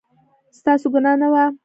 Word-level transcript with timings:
ستاسو 0.59 0.87
ګناه 0.93 1.17
نه 1.21 1.27
وه 1.33 1.45